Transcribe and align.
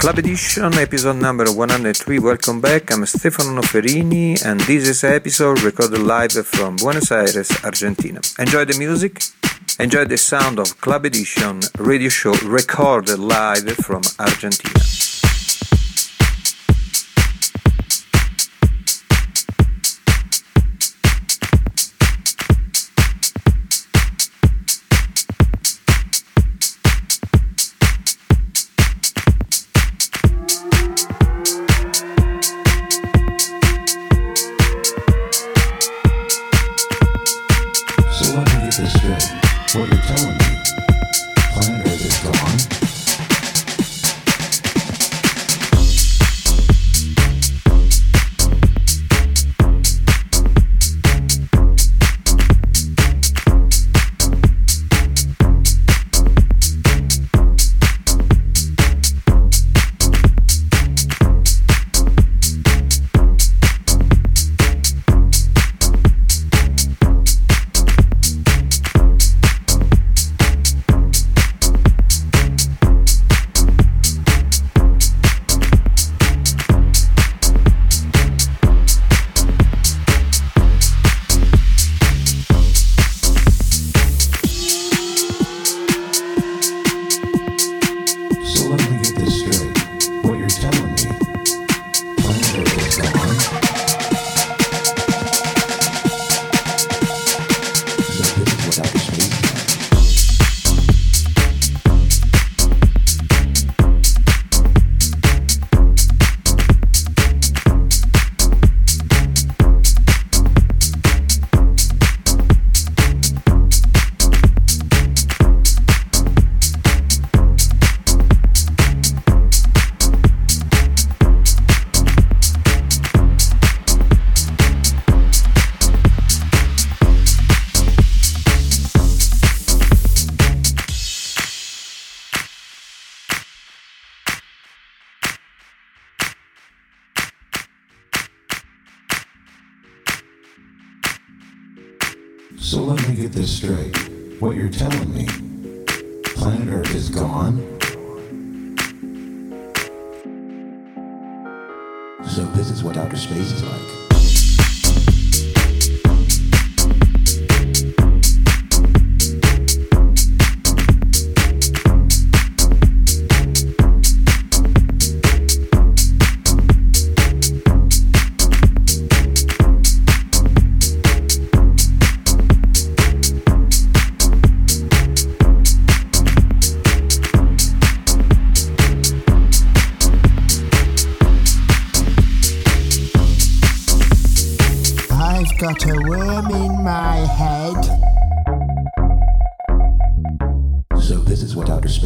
Club 0.00 0.18
Edition, 0.18 0.72
episode 0.76 1.16
number 1.16 1.44
103. 1.52 2.20
Welcome 2.20 2.62
back. 2.62 2.90
I'm 2.90 3.04
Stefano 3.04 3.60
Noferini, 3.60 4.42
and 4.42 4.58
this 4.60 4.88
is 4.88 5.04
an 5.04 5.12
episode 5.12 5.60
recorded 5.60 6.00
live 6.00 6.32
from 6.46 6.76
Buenos 6.76 7.12
Aires, 7.12 7.52
Argentina. 7.62 8.18
Enjoy 8.38 8.64
the 8.64 8.78
music. 8.78 9.22
Enjoy 9.78 10.06
the 10.06 10.16
sound 10.16 10.58
of 10.58 10.80
Club 10.80 11.04
Edition 11.04 11.60
radio 11.78 12.08
show 12.08 12.32
recorded 12.46 13.18
live 13.18 13.76
from 13.76 14.00
Argentina. 14.18 14.80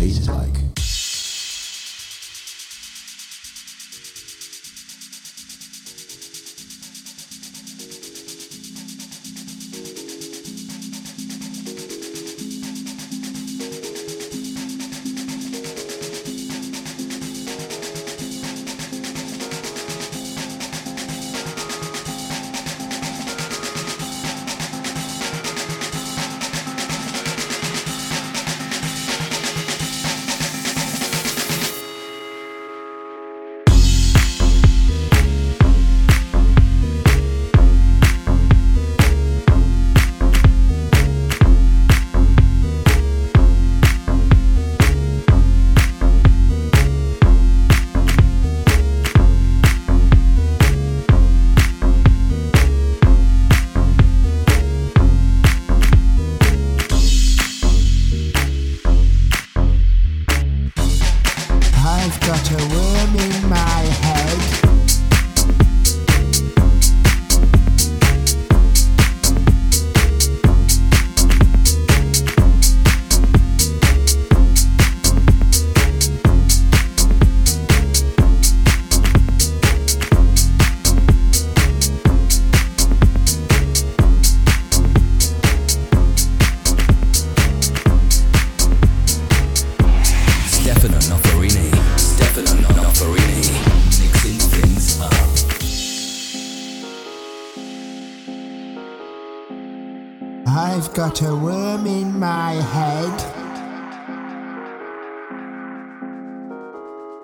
he's 0.04 0.28
like 0.28 0.63
got 101.10 101.20
a 101.20 101.36
worm 101.36 101.86
in 101.86 102.18
my 102.18 102.52
head. 102.52 103.20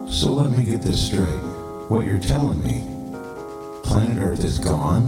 So 0.07 0.35
let 0.35 0.51
me 0.51 0.65
get 0.65 0.83
this 0.83 1.07
straight. 1.07 1.25
What 1.89 2.05
you're 2.05 2.19
telling 2.19 2.63
me, 2.63 2.85
planet 3.83 4.23
Earth 4.23 4.45
is 4.45 4.59
gone? 4.59 5.07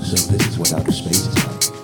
So 0.00 0.16
this 0.32 0.46
is 0.46 0.58
what 0.58 0.72
outer 0.72 0.90
space 0.90 1.26
is 1.26 1.36
like. 1.36 1.79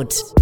It 0.00 0.35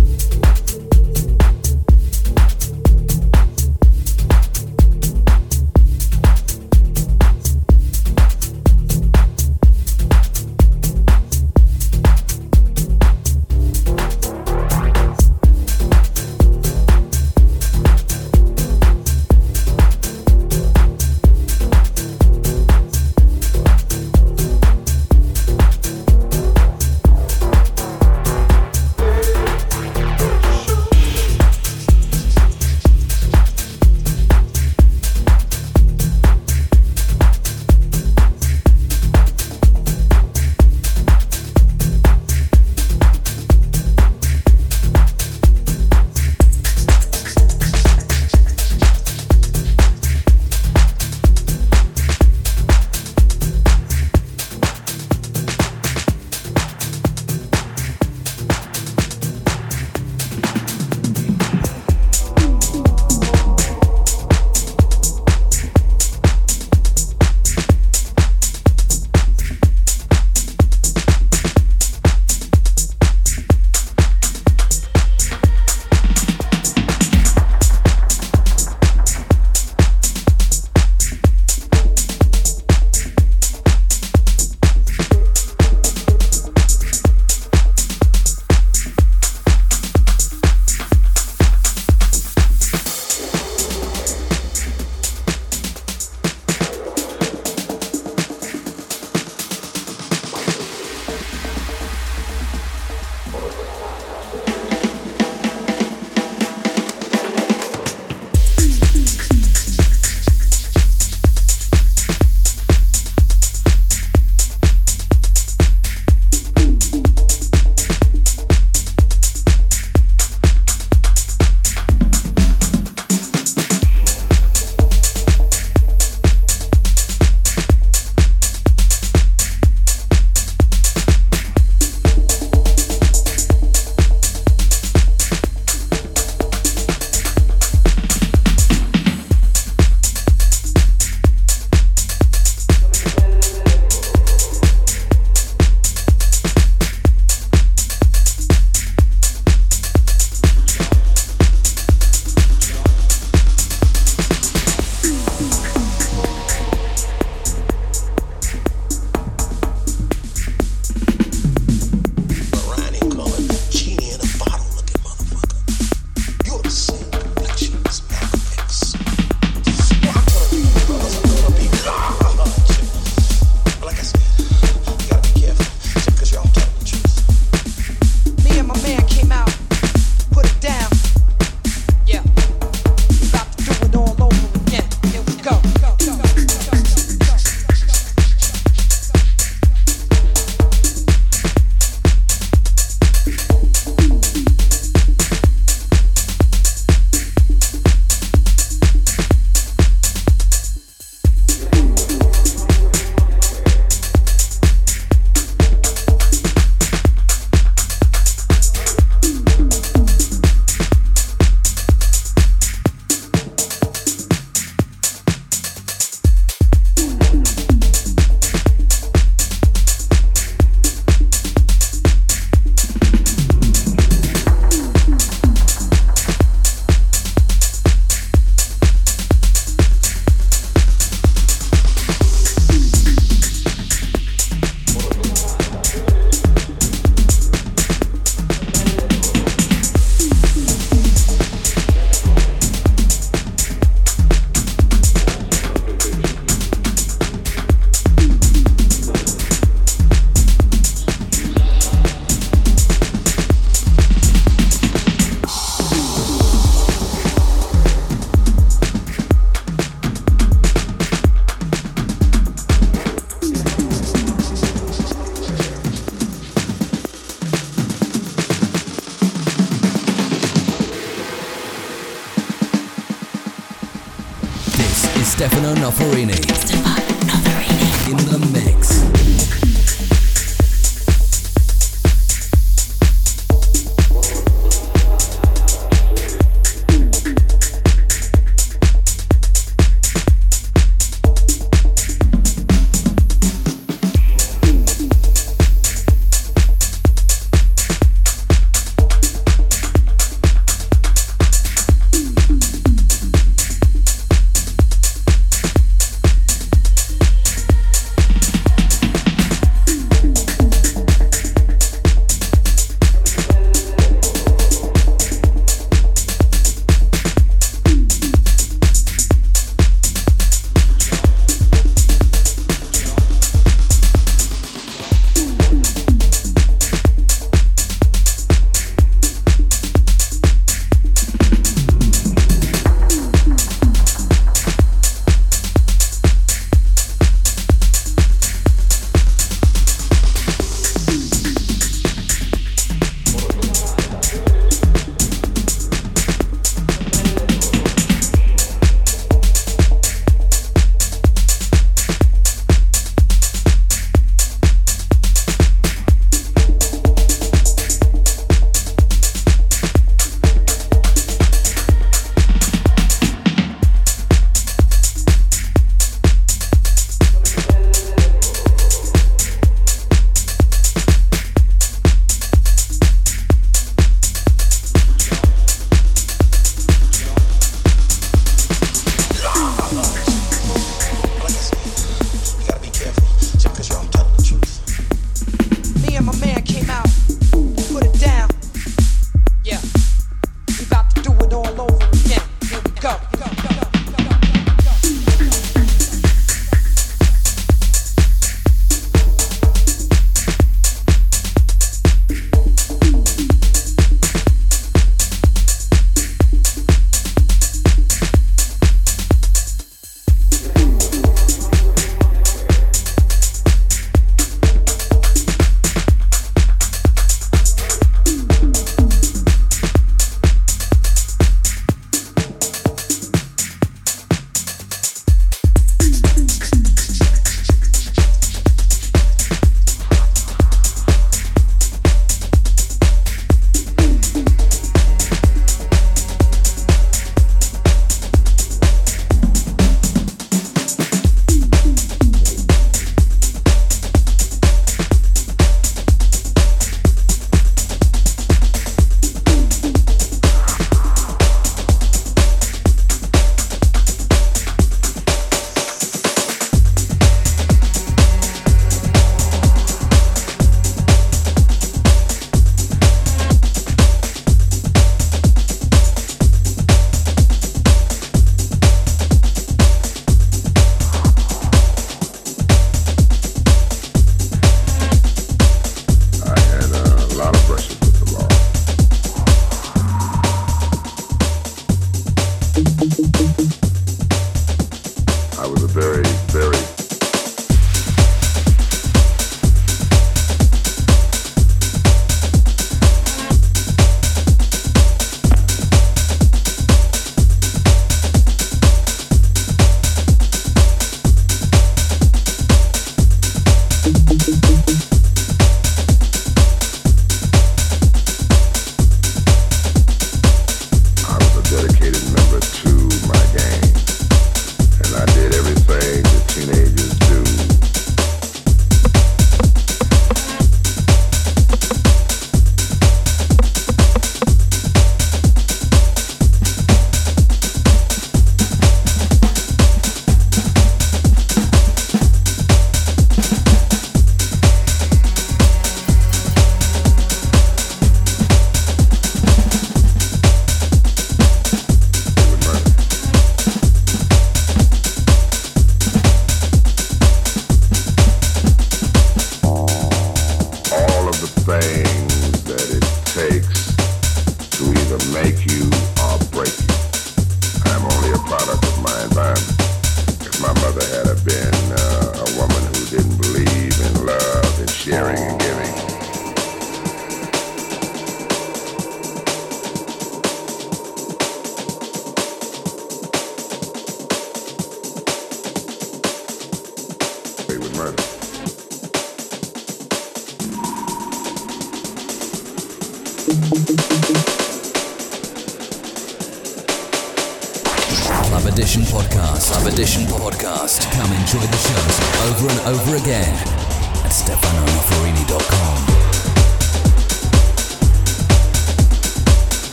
Martina 275.84 275.90
Forini. 275.90 276.83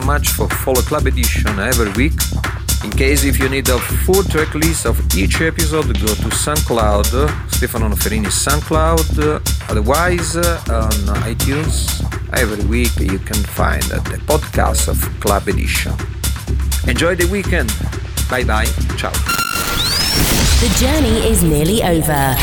Much 0.00 0.28
for 0.30 0.48
follow 0.48 0.82
Club 0.82 1.06
Edition 1.06 1.58
every 1.58 1.90
week. 1.92 2.12
In 2.84 2.90
case 2.90 3.24
if 3.24 3.38
you 3.38 3.48
need 3.48 3.68
a 3.68 3.78
full 3.78 4.22
track 4.22 4.54
list 4.54 4.86
of 4.86 4.98
each 5.16 5.40
episode, 5.40 5.86
go 5.86 6.06
to 6.06 6.30
SoundCloud, 6.44 7.50
Stefano 7.50 7.88
Noferini 7.88 8.26
SoundCloud. 8.26 9.70
Otherwise, 9.70 10.36
on 10.36 10.90
iTunes, 11.24 12.02
every 12.32 12.64
week 12.66 12.96
you 12.98 13.18
can 13.18 13.42
find 13.42 13.82
the 13.82 14.18
podcast 14.26 14.88
of 14.88 14.98
Club 15.20 15.48
Edition. 15.48 15.92
Enjoy 16.88 17.14
the 17.14 17.26
weekend. 17.30 17.70
Bye 18.30 18.44
bye. 18.44 18.66
Ciao. 18.96 19.29
The 20.60 20.68
journey 20.78 21.26
is 21.26 21.42
nearly 21.42 21.82
over. 21.82 22.34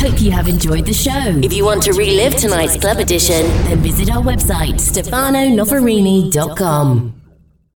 Hope 0.00 0.22
you 0.22 0.30
have 0.30 0.48
enjoyed 0.48 0.86
the 0.86 0.94
show. 0.94 1.38
If 1.42 1.52
you 1.52 1.66
want 1.66 1.82
to 1.82 1.92
relive 1.92 2.34
tonight's 2.34 2.78
club 2.78 2.96
edition, 2.96 3.42
then 3.64 3.82
visit 3.82 4.10
our 4.10 4.22
website, 4.22 4.76
stefanonoferini.com. 4.76 7.07